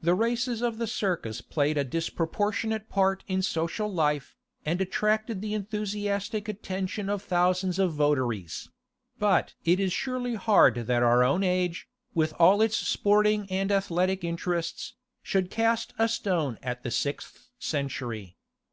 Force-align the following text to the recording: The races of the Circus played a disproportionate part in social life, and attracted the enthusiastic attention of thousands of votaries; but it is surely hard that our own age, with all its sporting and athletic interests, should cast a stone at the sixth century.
The 0.00 0.16
races 0.16 0.60
of 0.60 0.78
the 0.78 0.88
Circus 0.88 1.40
played 1.40 1.78
a 1.78 1.84
disproportionate 1.84 2.88
part 2.88 3.22
in 3.28 3.42
social 3.42 3.86
life, 3.88 4.34
and 4.66 4.80
attracted 4.80 5.40
the 5.40 5.54
enthusiastic 5.54 6.48
attention 6.48 7.08
of 7.08 7.22
thousands 7.22 7.78
of 7.78 7.92
votaries; 7.92 8.70
but 9.20 9.54
it 9.64 9.78
is 9.78 9.92
surely 9.92 10.34
hard 10.34 10.74
that 10.88 11.04
our 11.04 11.22
own 11.22 11.44
age, 11.44 11.86
with 12.12 12.34
all 12.40 12.60
its 12.60 12.76
sporting 12.76 13.46
and 13.52 13.70
athletic 13.70 14.24
interests, 14.24 14.94
should 15.22 15.48
cast 15.48 15.94
a 15.96 16.08
stone 16.08 16.58
at 16.60 16.82
the 16.82 16.90
sixth 16.90 17.48
century. 17.60 18.36